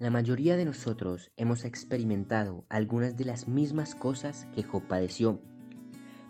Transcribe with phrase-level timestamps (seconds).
[0.00, 5.40] La mayoría de nosotros hemos experimentado algunas de las mismas cosas que Job padeció,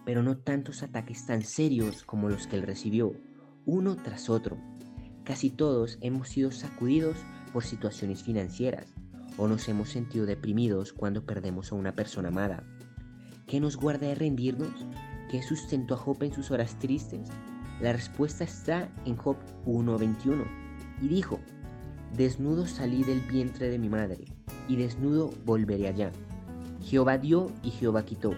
[0.04, 3.14] pero no tantos ataques tan serios como los que él recibió,
[3.64, 4.58] uno tras otro.
[5.24, 7.16] Casi todos hemos sido sacudidos
[7.54, 8.92] por situaciones financieras
[9.38, 12.64] o nos hemos sentido deprimidos cuando perdemos a una persona amada.
[13.46, 14.86] ¿Qué nos guarda de rendirnos?
[15.30, 17.30] ¿Qué sustentó a Job en sus horas tristes?
[17.80, 20.44] La respuesta está en Job 1.21
[21.00, 21.40] y dijo,
[22.16, 24.24] Desnudo salí del vientre de mi madre,
[24.68, 26.12] y desnudo volveré allá.
[26.80, 28.34] Jehová dio y Jehová quitó.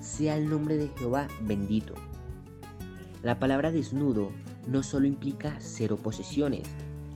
[0.00, 1.94] Sea el nombre de Jehová bendito.
[3.22, 4.32] La palabra desnudo
[4.66, 6.66] no solo implica cero posesiones,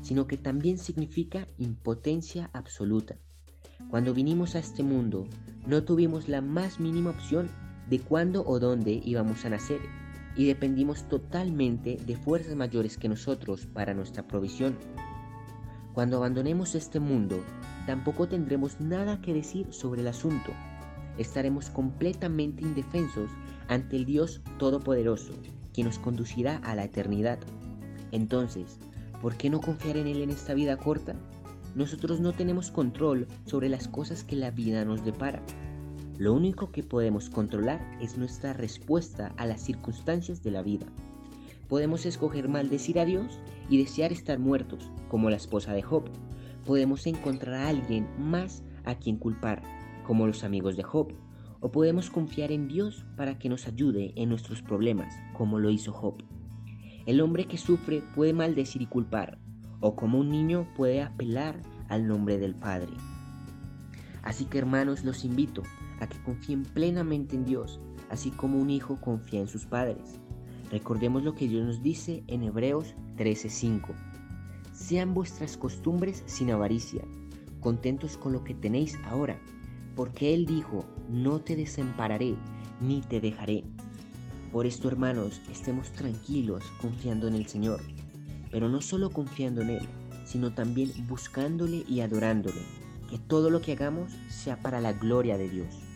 [0.03, 3.17] sino que también significa impotencia absoluta.
[3.91, 5.27] Cuando vinimos a este mundo,
[5.67, 7.49] no tuvimos la más mínima opción
[7.91, 9.81] de cuándo o dónde íbamos a nacer
[10.37, 14.77] y dependimos totalmente de fuerzas mayores que nosotros para nuestra provisión.
[15.95, 17.41] Cuando abandonemos este mundo,
[17.87, 20.51] tampoco tendremos nada que decir sobre el asunto.
[21.19, 23.31] Estaremos completamente indefensos
[23.69, 25.33] ante el Dios Todopoderoso,
[25.73, 27.39] que nos conducirá a la eternidad.
[28.11, 28.81] Entonces,
[29.23, 31.15] ¿por qué no confiar en Él en esta vida corta?
[31.77, 35.43] Nosotros no tenemos control sobre las cosas que la vida nos depara.
[36.19, 40.87] Lo único que podemos controlar es nuestra respuesta a las circunstancias de la vida.
[41.69, 46.05] Podemos escoger maldecir a Dios y desear estar muertos, como la esposa de Job.
[46.67, 49.63] Podemos encontrar a alguien más a quien culpar,
[50.07, 51.13] como los amigos de Job.
[51.61, 55.93] O podemos confiar en Dios para que nos ayude en nuestros problemas, como lo hizo
[55.93, 56.23] Job.
[57.07, 59.39] El hombre que sufre puede maldecir y culpar,
[59.81, 62.93] o como un niño puede apelar al nombre del Padre.
[64.23, 65.63] Así que hermanos, los invito
[66.01, 67.81] a que confíen plenamente en Dios,
[68.11, 70.19] así como un hijo confía en sus padres.
[70.71, 73.95] Recordemos lo que Dios nos dice en Hebreos 13:5.
[74.73, 77.03] Sean vuestras costumbres sin avaricia,
[77.61, 79.39] contentos con lo que tenéis ahora,
[79.95, 82.35] porque Él dijo, no te desampararé
[82.81, 83.65] ni te dejaré.
[84.53, 87.81] Por esto, hermanos, estemos tranquilos confiando en el Señor,
[88.51, 89.89] pero no solo confiando en Él,
[90.25, 92.61] sino también buscándole y adorándole,
[93.11, 95.94] que todo lo que hagamos sea para la gloria de Dios.